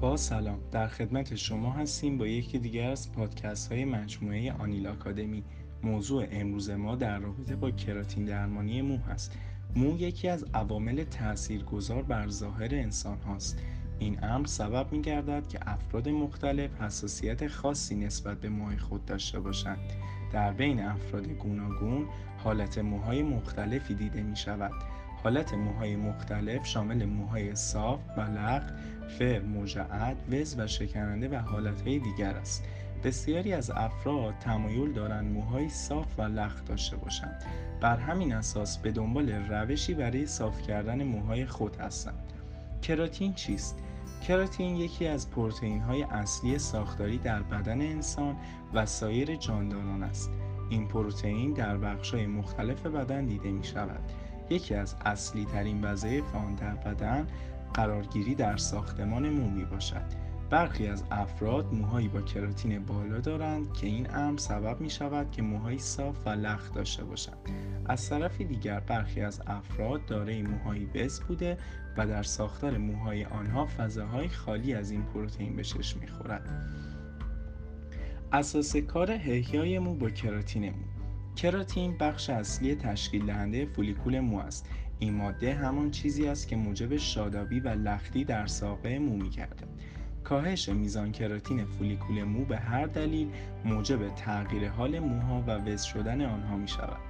با 0.00 0.16
سلام 0.16 0.58
در 0.72 0.88
خدمت 0.88 1.34
شما 1.34 1.72
هستیم 1.72 2.18
با 2.18 2.26
یکی 2.26 2.58
دیگر 2.58 2.90
از 2.90 3.12
پادکست 3.12 3.72
های 3.72 3.84
مجموعه 3.84 4.52
آنیل 4.52 4.86
آکادمی. 4.86 5.42
موضوع 5.82 6.26
امروز 6.30 6.70
ما 6.70 6.96
در 6.96 7.18
رابطه 7.18 7.56
با 7.56 7.70
کراتین 7.70 8.24
درمانی 8.24 8.82
مو 8.82 8.96
هست. 8.96 9.32
مو 9.76 9.98
یکی 9.98 10.28
از 10.28 10.44
عوامل 10.54 11.04
تاثیرگذار 11.04 12.02
بر 12.02 12.28
ظاهر 12.28 12.74
انسان 12.74 13.18
هاست. 13.18 13.58
این 13.98 14.24
امر 14.24 14.46
سبب 14.46 14.92
می 14.92 15.02
گردد 15.02 15.48
که 15.48 15.58
افراد 15.66 16.08
مختلف 16.08 16.80
حساسیت 16.80 17.48
خاصی 17.48 17.96
نسبت 17.96 18.40
به 18.40 18.48
موهای 18.48 18.78
خود 18.78 19.04
داشته 19.04 19.40
باشند. 19.40 19.78
در 20.32 20.52
بین 20.52 20.80
افراد 20.80 21.28
گوناگون 21.28 22.06
حالت 22.38 22.78
موهای 22.78 23.22
مختلفی 23.22 23.94
دیده 23.94 24.22
می 24.22 24.36
شود 24.36 24.72
حالت 25.26 25.54
موهای 25.54 25.96
مختلف 25.96 26.66
شامل 26.66 27.04
موهای 27.04 27.54
صاف، 27.54 28.00
بلق، 28.16 28.62
فر، 29.18 29.40
مجعد، 29.40 30.16
وز 30.30 30.54
و 30.58 30.66
شکننده 30.66 31.28
و 31.28 31.34
حالتهای 31.34 31.98
دیگر 31.98 32.30
است. 32.30 32.64
بسیاری 33.04 33.52
از 33.52 33.70
افراد 33.70 34.34
تمایل 34.40 34.92
دارند 34.92 35.32
موهای 35.32 35.68
صاف 35.68 36.18
و 36.18 36.22
لخت 36.22 36.64
داشته 36.64 36.96
باشند. 36.96 37.42
بر 37.80 37.96
همین 37.96 38.34
اساس 38.34 38.78
به 38.78 38.92
دنبال 38.92 39.32
روشی 39.32 39.94
برای 39.94 40.26
صاف 40.26 40.62
کردن 40.62 41.02
موهای 41.02 41.46
خود 41.46 41.76
هستند. 41.76 42.32
کراتین 42.82 43.34
چیست؟ 43.34 43.78
کراتین 44.26 44.76
یکی 44.76 45.06
از 45.06 45.30
پروتئین 45.30 45.80
های 45.80 46.02
اصلی 46.02 46.58
ساختاری 46.58 47.18
در 47.18 47.42
بدن 47.42 47.80
انسان 47.80 48.36
و 48.74 48.86
سایر 48.86 49.36
جانداران 49.36 50.02
است. 50.02 50.30
این 50.70 50.88
پروتئین 50.88 51.52
در 51.52 51.78
بخش 51.78 52.14
های 52.14 52.26
مختلف 52.26 52.86
بدن 52.86 53.24
دیده 53.24 53.50
می 53.50 53.64
شود. 53.64 54.00
یکی 54.50 54.74
از 54.74 54.96
اصلی 55.04 55.44
ترین 55.44 55.84
وظایف 55.84 56.34
آن 56.34 56.54
در 56.54 56.74
بدن 56.74 57.26
قرارگیری 57.74 58.34
در 58.34 58.56
ساختمان 58.56 59.30
مو 59.30 59.50
می 59.50 59.64
باشد. 59.64 60.26
برخی 60.50 60.86
از 60.86 61.04
افراد 61.10 61.74
موهایی 61.74 62.08
با 62.08 62.20
کراتین 62.20 62.84
بالا 62.84 63.20
دارند 63.20 63.72
که 63.72 63.86
این 63.86 64.14
امر 64.14 64.38
سبب 64.38 64.80
می 64.80 64.90
شود 64.90 65.30
که 65.30 65.42
موهای 65.42 65.78
صاف 65.78 66.16
و 66.26 66.28
لخت 66.28 66.74
داشته 66.74 67.04
باشند. 67.04 67.36
از 67.86 68.08
طرف 68.08 68.40
دیگر 68.40 68.80
برخی 68.80 69.20
از 69.20 69.42
افراد 69.46 70.06
دارای 70.06 70.42
موهایی 70.42 70.86
بس 70.86 71.20
بوده 71.20 71.58
و 71.96 72.06
در 72.06 72.22
ساختار 72.22 72.78
موهای 72.78 73.24
آنها 73.24 73.66
فضاهای 73.66 74.28
خالی 74.28 74.74
از 74.74 74.90
این 74.90 75.02
پروتئین 75.02 75.56
به 75.56 75.62
چشم 75.62 76.00
می‌خورد. 76.00 76.48
اساس 78.32 78.76
کار 78.76 79.10
احیای 79.10 79.78
مو 79.78 79.94
با 79.94 80.10
کراتین 80.10 80.70
مو 80.70 80.95
کراتین 81.36 81.96
بخش 81.98 82.30
اصلی 82.30 82.74
تشکیل 82.74 83.26
دهنده 83.26 83.66
فولیکول 83.66 84.20
مو 84.20 84.38
است 84.38 84.68
این 84.98 85.14
ماده 85.14 85.54
همان 85.54 85.90
چیزی 85.90 86.28
است 86.28 86.48
که 86.48 86.56
موجب 86.56 86.96
شادابی 86.96 87.60
و 87.60 87.68
لختی 87.68 88.24
در 88.24 88.46
ساقه 88.46 88.98
مو 88.98 89.16
میگردد 89.16 89.68
کاهش 90.24 90.68
میزان 90.68 91.12
کراتین 91.12 91.64
فولیکول 91.64 92.22
مو 92.22 92.44
به 92.44 92.56
هر 92.56 92.86
دلیل 92.86 93.28
موجب 93.64 94.14
تغییر 94.14 94.68
حال 94.68 94.98
موها 94.98 95.44
و 95.46 95.50
وز 95.50 95.82
شدن 95.82 96.20
آنها 96.20 96.56
می 96.56 96.68
شود. 96.68 97.00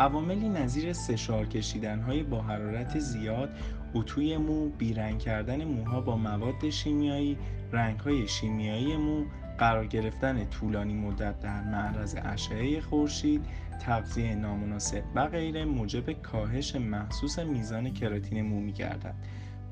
عواملی 0.00 0.48
نظیر 0.48 0.92
سشار 0.92 1.46
کشیدن 1.46 2.00
های 2.00 2.22
با 2.22 2.42
حرارت 2.42 2.98
زیاد، 2.98 3.50
اتوی 3.94 4.36
مو، 4.36 4.68
بیرنگ 4.68 5.18
کردن 5.18 5.64
موها 5.64 6.00
با 6.00 6.16
مواد 6.16 6.70
شیمیایی، 6.70 7.38
رنگ 7.72 8.00
های 8.00 8.28
شیمیایی 8.28 8.96
مو، 8.96 9.24
قرار 9.58 9.86
گرفتن 9.86 10.44
طولانی 10.44 10.94
مدت 10.94 11.40
در 11.40 11.62
معرض 11.62 12.16
اشعه 12.24 12.80
خورشید، 12.80 13.44
تغذیه 13.80 14.34
نامناسب 14.34 15.02
و 15.14 15.26
غیره 15.26 15.64
موجب 15.64 16.12
کاهش 16.12 16.76
محسوس 16.76 17.38
میزان 17.38 17.92
کراتین 17.92 18.42
مو 18.42 18.60
می 18.60 18.72
گردد. 18.72 19.14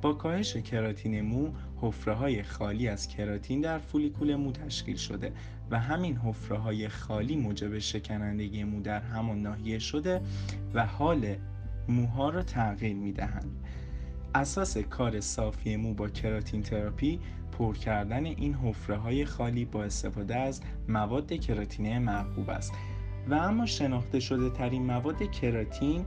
با 0.03 0.13
کاهش 0.13 0.57
کراتین 0.57 1.21
مو 1.21 1.49
حفره 1.81 2.15
های 2.15 2.43
خالی 2.43 2.89
از 2.89 3.09
کراتین 3.09 3.61
در 3.61 3.79
فولیکول 3.79 4.37
مو 4.37 4.53
تشکیل 4.53 4.97
شده 4.97 5.33
و 5.71 5.79
همین 5.79 6.17
حفره 6.17 6.59
های 6.59 6.89
خالی 6.89 7.37
موجب 7.37 7.79
شکنندگی 7.79 8.65
مو 8.65 8.83
در 8.83 9.01
همان 9.01 9.43
ناحیه 9.43 9.79
شده 9.79 10.21
و 10.75 10.87
حال 10.87 11.37
موها 11.89 12.31
را 12.31 12.43
تغییر 12.43 12.97
می 12.97 13.13
دهند. 13.13 13.51
اساس 14.35 14.79
کار 14.79 15.21
صافی 15.21 15.77
مو 15.77 15.95
با 15.95 16.09
کراتین 16.09 16.63
تراپی 16.63 17.21
پر 17.59 17.75
کردن 17.75 18.27
این 18.27 18.55
حفره 18.55 18.97
های 18.97 19.25
خالی 19.25 19.65
با 19.65 19.85
استفاده 19.85 20.37
از 20.37 20.61
مواد 20.89 21.33
کراتینه 21.33 21.99
مرغوب 21.99 22.51
است 22.51 22.73
و 23.29 23.35
اما 23.35 23.67
شناخته 23.67 24.21
شده 24.21 24.51
ترین 24.51 24.87
مواد 24.87 25.31
کراتین 25.31 26.05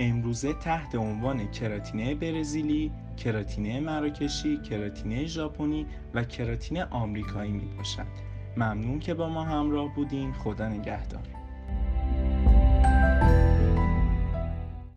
امروزه 0.00 0.52
تحت 0.52 0.94
عنوان 0.94 1.50
کراتینه 1.50 2.14
برزیلی، 2.14 2.92
کراتینه 3.16 3.80
مراکشی، 3.80 4.56
کراتینه 4.56 5.26
ژاپنی 5.26 5.86
و 6.14 6.24
کراتینه 6.24 6.84
آمریکایی 6.84 7.52
می 7.52 7.74
باشد. 7.76 8.06
ممنون 8.56 8.98
که 8.98 9.14
با 9.14 9.28
ما 9.28 9.44
همراه 9.44 9.94
بودین. 9.94 10.32
خدا 10.32 10.68
نگهدار. 10.68 11.41